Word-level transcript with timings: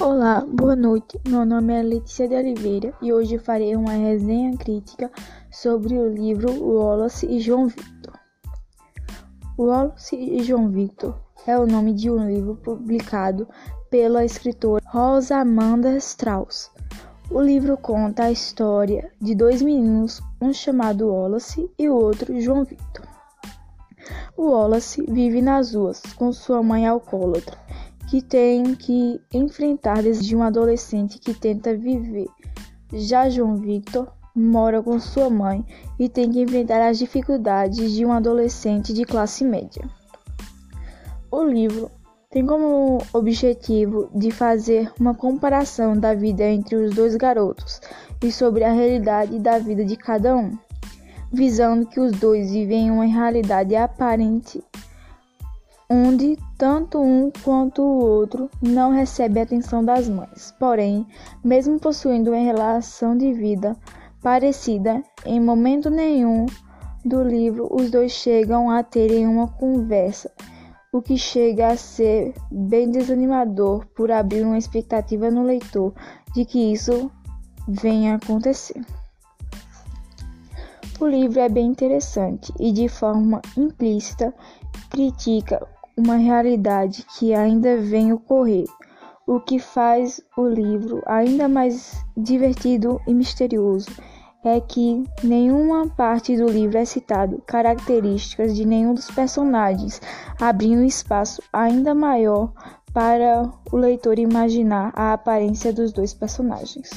Olá, 0.00 0.46
boa 0.48 0.76
noite. 0.76 1.20
Meu 1.26 1.44
nome 1.44 1.74
é 1.74 1.82
Letícia 1.82 2.28
de 2.28 2.34
Oliveira 2.36 2.94
e 3.02 3.12
hoje 3.12 3.36
farei 3.36 3.74
uma 3.74 3.90
resenha 3.90 4.56
crítica 4.56 5.10
sobre 5.50 5.98
o 5.98 6.08
livro 6.08 6.52
Wallace 6.52 7.26
e 7.26 7.40
João 7.40 7.66
Victor. 7.66 8.16
Wallace 9.58 10.14
e 10.14 10.40
João 10.44 10.68
Victor 10.68 11.18
é 11.48 11.58
o 11.58 11.66
nome 11.66 11.92
de 11.94 12.08
um 12.08 12.28
livro 12.28 12.54
publicado 12.54 13.48
pela 13.90 14.24
escritora 14.24 14.84
Rosamanda 14.86 15.96
Strauss. 15.96 16.70
O 17.28 17.42
livro 17.42 17.76
conta 17.76 18.22
a 18.22 18.30
história 18.30 19.10
de 19.20 19.34
dois 19.34 19.60
meninos, 19.60 20.22
um 20.40 20.52
chamado 20.52 21.08
Wallace 21.08 21.68
e 21.76 21.88
o 21.88 21.96
outro 21.96 22.40
João 22.40 22.62
Victor. 22.62 23.04
O 24.36 24.50
Wallace 24.50 25.04
vive 25.08 25.42
nas 25.42 25.74
ruas 25.74 26.00
com 26.14 26.32
sua 26.32 26.62
mãe 26.62 26.86
alcoólatra 26.86 27.58
que 28.08 28.22
tem 28.22 28.74
que 28.74 29.20
enfrentar 29.32 30.02
desde 30.02 30.34
um 30.34 30.42
adolescente 30.42 31.18
que 31.18 31.34
tenta 31.34 31.76
viver. 31.76 32.26
Já 32.92 33.28
João 33.28 33.56
Victor 33.56 34.10
mora 34.34 34.82
com 34.82 34.98
sua 34.98 35.28
mãe 35.28 35.64
e 35.98 36.08
tem 36.08 36.30
que 36.30 36.40
enfrentar 36.40 36.80
as 36.88 36.98
dificuldades 36.98 37.92
de 37.92 38.06
um 38.06 38.12
adolescente 38.12 38.94
de 38.94 39.04
classe 39.04 39.44
média. 39.44 39.82
O 41.30 41.42
livro 41.42 41.90
tem 42.30 42.46
como 42.46 42.98
objetivo 43.12 44.08
de 44.14 44.30
fazer 44.30 44.90
uma 44.98 45.14
comparação 45.14 45.94
da 45.94 46.14
vida 46.14 46.44
entre 46.44 46.76
os 46.76 46.94
dois 46.94 47.14
garotos 47.14 47.78
e 48.22 48.32
sobre 48.32 48.64
a 48.64 48.72
realidade 48.72 49.38
da 49.38 49.58
vida 49.58 49.84
de 49.84 49.96
cada 49.96 50.34
um, 50.34 50.56
visando 51.30 51.86
que 51.86 52.00
os 52.00 52.12
dois 52.12 52.50
vivem 52.50 52.90
uma 52.90 53.04
realidade 53.04 53.76
aparente 53.76 54.64
onde 55.90 56.36
tanto 56.58 57.00
um 57.00 57.30
quanto 57.42 57.82
o 57.82 58.04
outro 58.04 58.50
não 58.60 58.90
recebe 58.90 59.40
a 59.40 59.42
atenção 59.42 59.82
das 59.82 60.08
mães. 60.08 60.54
Porém, 60.58 61.06
mesmo 61.42 61.80
possuindo 61.80 62.30
uma 62.30 62.42
relação 62.42 63.16
de 63.16 63.32
vida 63.32 63.74
parecida, 64.22 65.02
em 65.24 65.40
momento 65.40 65.88
nenhum 65.88 66.46
do 67.04 67.22
livro 67.22 67.68
os 67.70 67.90
dois 67.90 68.12
chegam 68.12 68.70
a 68.70 68.82
terem 68.82 69.26
uma 69.26 69.48
conversa, 69.48 70.30
o 70.92 71.00
que 71.00 71.16
chega 71.16 71.68
a 71.68 71.76
ser 71.76 72.34
bem 72.50 72.90
desanimador 72.90 73.86
por 73.94 74.10
abrir 74.10 74.42
uma 74.42 74.58
expectativa 74.58 75.30
no 75.30 75.42
leitor 75.42 75.94
de 76.34 76.44
que 76.44 76.72
isso 76.72 77.10
venha 77.66 78.12
a 78.12 78.16
acontecer. 78.16 78.84
O 81.00 81.06
livro 81.06 81.38
é 81.38 81.48
bem 81.48 81.66
interessante 81.66 82.52
e, 82.58 82.72
de 82.72 82.88
forma 82.88 83.40
implícita, 83.56 84.34
critica 84.90 85.64
uma 85.98 86.14
realidade 86.14 87.04
que 87.18 87.34
ainda 87.34 87.76
vem 87.76 88.12
ocorrer, 88.12 88.66
o 89.26 89.40
que 89.40 89.58
faz 89.58 90.20
o 90.36 90.46
livro 90.46 91.02
ainda 91.04 91.48
mais 91.48 92.00
divertido 92.16 93.00
e 93.04 93.12
misterioso 93.12 93.90
é 94.44 94.60
que 94.60 95.02
nenhuma 95.24 95.88
parte 95.88 96.36
do 96.36 96.46
livro 96.46 96.78
é 96.78 96.84
citado 96.84 97.42
características 97.44 98.54
de 98.54 98.64
nenhum 98.64 98.94
dos 98.94 99.10
personagens, 99.10 100.00
abrindo 100.40 100.84
espaço 100.84 101.42
ainda 101.52 101.92
maior 101.96 102.52
para 102.94 103.50
o 103.72 103.76
leitor 103.76 104.20
imaginar 104.20 104.92
a 104.94 105.12
aparência 105.12 105.72
dos 105.72 105.92
dois 105.92 106.14
personagens. 106.14 106.88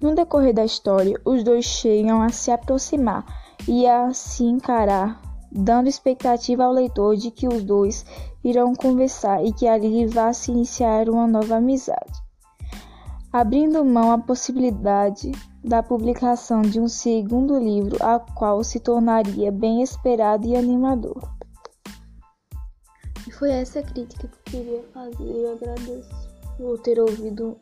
No 0.00 0.14
decorrer 0.14 0.54
da 0.54 0.64
história, 0.64 1.20
os 1.26 1.44
dois 1.44 1.66
chegam 1.66 2.22
a 2.22 2.30
se 2.30 2.50
aproximar 2.50 3.24
e 3.68 3.86
a 3.86 4.12
se 4.14 4.44
encarar 4.44 5.33
dando 5.54 5.88
expectativa 5.88 6.64
ao 6.64 6.72
leitor 6.72 7.16
de 7.16 7.30
que 7.30 7.46
os 7.46 7.62
dois 7.62 8.04
irão 8.42 8.74
conversar 8.74 9.44
e 9.44 9.52
que 9.52 9.68
ali 9.68 10.06
vá 10.06 10.32
se 10.32 10.50
iniciar 10.50 11.08
uma 11.08 11.26
nova 11.26 11.56
amizade, 11.56 12.12
abrindo 13.32 13.84
mão 13.84 14.10
à 14.10 14.18
possibilidade 14.18 15.30
da 15.62 15.82
publicação 15.82 16.60
de 16.60 16.80
um 16.80 16.88
segundo 16.88 17.58
livro, 17.58 17.96
a 18.04 18.18
qual 18.18 18.62
se 18.64 18.80
tornaria 18.80 19.50
bem 19.52 19.80
esperado 19.80 20.46
e 20.46 20.56
animador. 20.56 21.22
E 23.26 23.30
foi 23.30 23.50
essa 23.50 23.82
crítica 23.82 24.28
que 24.28 24.56
eu 24.56 24.62
queria 24.62 24.84
fazer. 24.92 25.24
Eu 25.24 25.52
agradeço 25.52 26.10
por 26.58 26.78
ter 26.80 27.00
ouvido 27.00 27.56